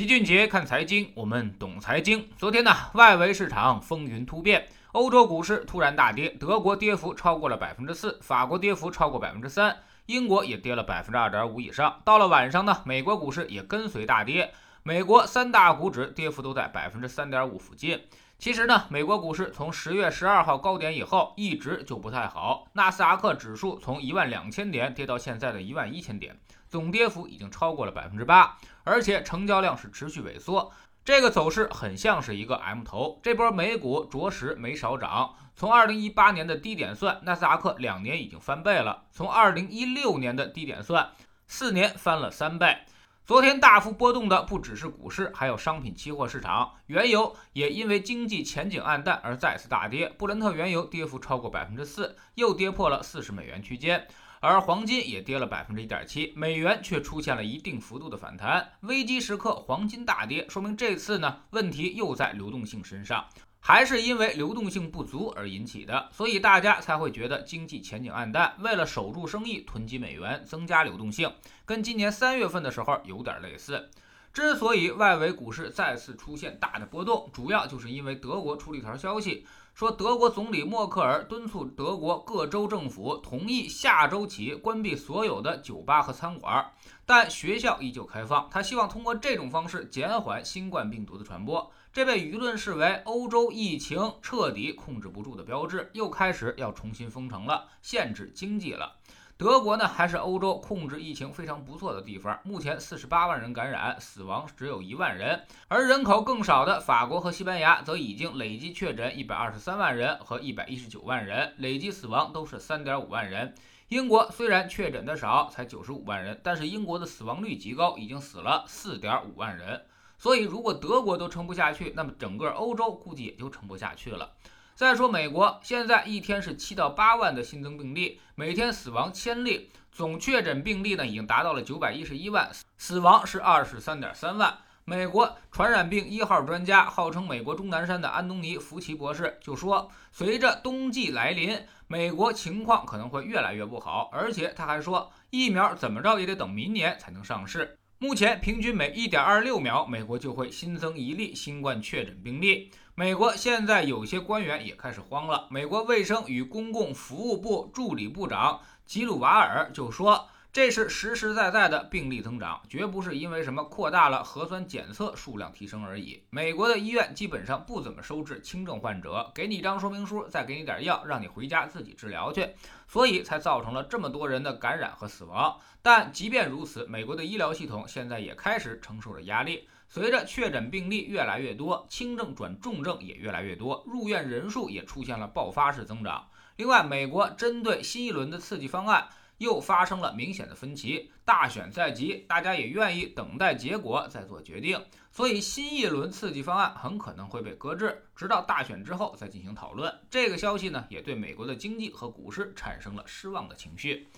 [0.00, 2.26] 齐俊杰看财经，我们懂财经。
[2.38, 9.76] 昨天呢，外围市场风云突变，欧洲股市突然大跌，德国跌幅超过了百分之四，法国跌幅超过百分之三，
[10.06, 12.00] 英国也跌了百分之二点五以上。
[12.02, 18.00] 到了晚上呢，美国股市也跟随大跌，美国三大股指跌幅都在百分之三点五附近。
[18.38, 26.34] 其实呢，美国股市从十月十二号高点以后一直就不太好，纳斯达克指数从一万两千点跌到现在的一万一千点，
[26.70, 30.72] 总跌幅已经超过了百分之八，而且成交量是持续萎缩，
[31.04, 33.18] 这个走势很像是一个 M 头。
[33.22, 41.10] 这波美股着实没少涨，从二零一八年的低点算，纳斯达克两年已经翻倍了；从二零一六年的低点算，
[41.48, 42.78] 四年翻了三倍。
[43.26, 50.08] 昨天大幅波动的不只是股市，还有商品期货市场，原油也因为经济前景暗淡而再次大跌。
[50.08, 54.08] 布伦特原油跌幅超过百分之四，又跌破了四十美元区间，
[54.42, 58.72] 而黄金也跌了百分之一点七，美元却出现了一定幅度的反弹。
[58.80, 63.26] 危机时刻黄金大跌，说明这次呢问题又在流动性身上。
[63.62, 68.54] 还是因为流动性不足而引起的，所以大家才会觉得经济前景暗淡。
[68.60, 71.30] 为了守住生意，囤积美元，增加流动性，
[71.66, 73.90] 跟今年三月份的时候有点类似。
[74.32, 86.72] 之所以外围股市再次出现大的波动，主要就是因为德国出了一条消息，说德国总理默克尔敦促德国各州政府同意下周起关闭所有的酒吧和餐馆，
[87.06, 88.48] 但学校依旧开放。
[88.50, 91.70] 他希望通过这种方式减缓新冠病毒的传播。
[91.92, 98.96] 这被舆论视为欧洲疫情彻底控制不住的标志，又开始要重新封城了，限制经济了。
[99.40, 105.46] 德国呢，还是欧洲控制疫情非常不错的地方，目前四十八万人感染，死亡只有一万人。
[105.68, 113.54] 而人口更少的法国和西班牙，则已经累计确诊一百二十三万人和一百一十九万人，累计死亡都是三点五万人。
[113.88, 119.82] 英国虽然确诊的少，才九十五万人，但是英国的死亡率极高，已经死了四点五万人。
[120.18, 124.32] 所以，如果德国都撑不下去，那么整个欧洲估计也就撑不下去了。
[124.80, 134.56] 再说美国，现在一天是七到八万的新增病例，每天死亡千例，总确诊病例呢已经达到了九百一十一万，死亡是二十三点三万。
[134.86, 147.76] 美国传染病一号专家，号称美国钟南山的安东尼·福奇博士就说，随着冬季来临，美国情况可能会越来越不好，而且他还说，疫苗怎么着也得等明年才能上市。
[148.02, 152.70] 目前平均每一点二六秒，美国就会新增一例新冠确诊病例。
[152.94, 155.46] 美国现在有些官员也开始慌了。
[155.50, 160.29] 美国卫生与公共服务部助理部长吉鲁瓦尔就说。
[160.52, 166.24] 这是实实在在的病例增长，绝不是因为什么扩大了核酸检测数量提升而已。
[166.30, 172.48] 美国的医院基本上不怎么收治轻症患者，给你一张说明书，再给你点药，让你回家自己治疗去，
[172.88, 175.56] 所以才造成了这么多人的感染和死亡。
[175.82, 179.68] 但即便如此，美国的医疗系统现在也开始承受着压力。
[179.88, 186.26] 随着确诊病例越来越多，轻症转重症也越来越多，入院人数也出现了爆发式增长。
[186.56, 189.08] 另外，美国针对新一轮的刺激方案。
[189.40, 191.10] 又发生了明显的分歧。
[191.24, 199.92] 大选在即，大家也愿意等待结果再做决定，所以新一轮刺激方案很可能会被搁置，直到大选之后再进行讨论。
[200.10, 204.08] 这个消息呢，也对美国的经济和股市产生了失望的情绪。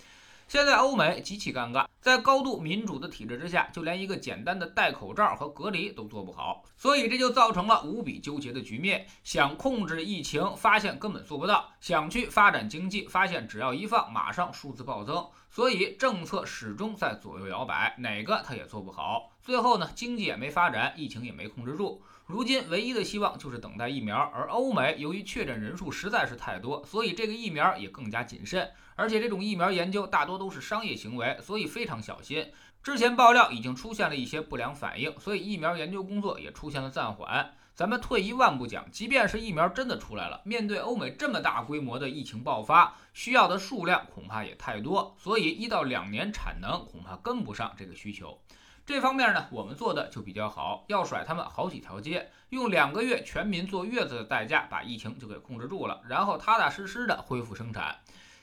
[0.47, 9.07] 现在欧美极其尴尬，在高度民主的体制之下，就连一个简单的戴口罩和隔离都做不好，所以这就造成了无比纠结的局面。
[9.23, 15.27] 想控制疫情，发现根本做不到；想去发展经济，发现只要一放，马上数字暴增。
[15.49, 19.32] 所以政策始终在左右摇摆，哪个他也做不好。
[19.43, 22.01] 最后呢，经济也没发展，疫情也没控制住。
[22.27, 28.71] 如今唯一的希望就是等待疫苗，而欧美由于确诊人数实在是太多，所以这个疫苗也更加谨慎。
[28.95, 32.53] 而且这种疫苗研究大多都是商业行为，所以非常小心。
[32.81, 37.53] 之前爆料已经出现了一些不良反应，所以疫苗研究工作也出现了暂缓。
[37.75, 48.39] 咱们退一万步讲，即便是疫苗真的出来了，面对欧美这么大规模的疫情爆发，需要的数量恐怕也太多，所以一到两年产能恐怕跟不上这个需求。
[48.85, 57.95] 这方面呢，我们做的就比较好，要甩他们好几条街，用两个月全民坐月子的代价把疫情就给控制住了，然后踏踏实实的恢复生产。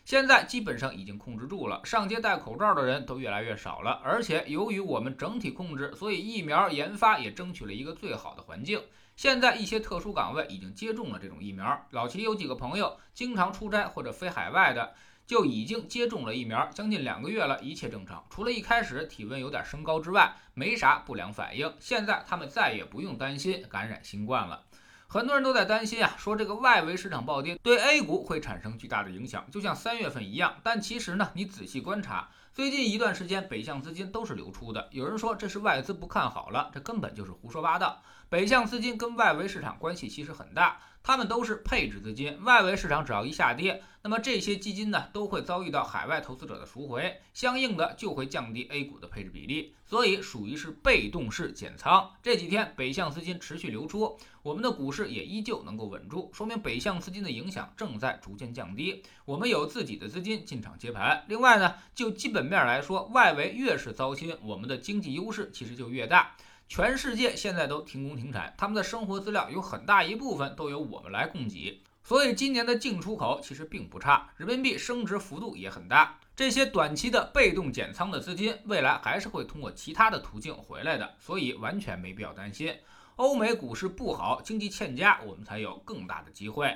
[0.06, 8.82] 现在基本上已经控制住了，上街戴口罩的人都越来越少了，而且由于我们整体控制，所以疫苗研发也争取了一个最好的环境。
[9.17, 14.94] 现在一些特殊岗位已经接种了这种疫苗，老齐有几个朋友经常出差或者飞海外的，
[15.31, 21.73] 就已经接种了疫苗，将近两个月了，一切正常，除了一开始体温有点升高之外，没啥不良反应。
[21.79, 24.65] 现在他们再也不用担心感染新冠了。
[25.06, 30.56] 很多人都在担心啊，说这个外围市场暴跌对 A 股会产生巨大的影响，就像三月份一样。
[30.65, 34.88] 但其实呢，你仔细观察，最近一段时间北向资金都是流出的。
[34.91, 38.03] 有人说这是外资不看好了，这根本就是胡说八道。
[38.29, 40.81] 北向资金跟外围市场关系其实很大。
[41.02, 52.11] 他们都是配置资金，外围市场只要一下跌，那么这些基金呢都会遭遇到海外投资者的赎回，相应的就会降低 A 股的配置比例，所以属于是被动式减仓。
[52.23, 61.25] 这几天北向资金持续流出，我们的股市也依旧能够稳住，说明北向资金的影响正在逐渐降低，我们有自己的资金进场接盘。
[61.29, 66.37] 另外呢，就基本面来说，外围越是糟心，我们的经济优势其实就越大。
[66.70, 76.20] 全世界现在都停工停产，他们的生活资料有很大一部分都由我们来供给，所以今年的进出口其实并不差，人民币升值幅度也很大。
[76.37, 82.72] 这些短期的被动减仓的资金，未来还是会通过其他的途径回来的，所以完全没必要担心。
[83.17, 86.72] 欧美股市不好，经济欠佳，我们才有更大的机会。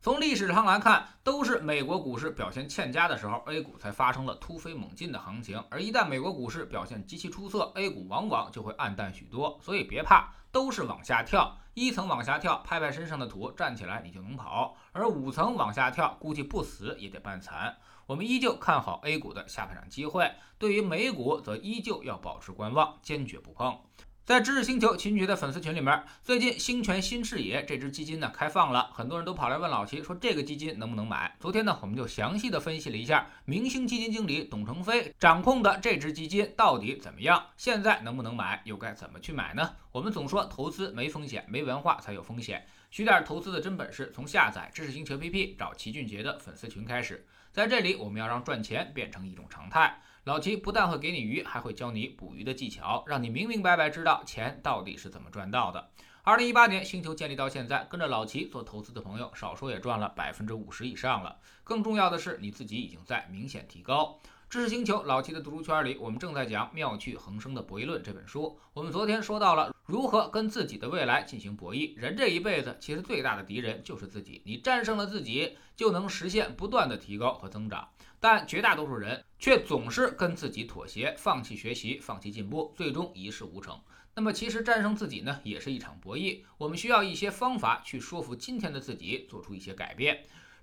[0.00, 5.60] 从历史上来看，都是美国股市表现欠佳的时候，A 股才发生了突飞猛进的行情。
[5.68, 9.58] 而一旦美国股市表现极其出色，A 股往往就会暗淡许多。
[9.60, 17.76] 所以别怕，都是往下跳，一层往下跳，拍拍身上的土，站起来你就能跑；而五层往下跳，估计不死也得半残。
[18.06, 23.76] 我们依旧看好 A 股的下半场机会，对于美股则依旧要保持观望，坚决不碰。
[24.26, 31.36] 在知识星球秦局的粉丝群里面，最近星泉新视野这支基金呢开放了，很多人都跑来问老齐说这个基金能不能买。
[31.38, 39.76] 昨天呢，我们就详细的分析了一下明星基金经理董承飞掌控的这支基金到底怎么样，现在能不能买，又该怎么去买呢？
[39.92, 47.24] 我们总说投资没风险，没文化才有风险，学点投资的真本事，从下载知识星球 APP 找齐俊杰的粉丝群开始。
[47.52, 50.00] 在这里，我们要让赚钱变成一种常态。
[50.26, 55.88] 老齐不但会给你鱼，还会教你捕鱼的技巧，让你明明白白知道钱到底是怎么赚到的。
[56.24, 61.38] 二零一八年星球建立到现在，跟着老齐做投资的朋友，少说也赚了百分之五十以上了。
[61.62, 64.18] 更重要的是，你自己已经在明显提高。
[64.48, 68.56] 知识星球老七的读书圈里，我们正在讲《妙趣横生的博弈论》这本书。
[68.74, 71.96] 我们昨天说到了如何跟自己的未来进行博弈。
[71.96, 74.40] 人这一辈子，其实最大的敌人就是自己。
[74.44, 77.88] 你战胜了自己，就能实现不断的提高和增长。
[78.20, 83.76] 但绝大多数人却总是跟自己妥协，放弃学习，放弃进步，最终一事无成。
[84.14, 86.44] 那么，其实战胜自己呢，也是一场博弈。
[86.56, 90.24] 我们需要一些方法去说服今天的自己，做出一些改变。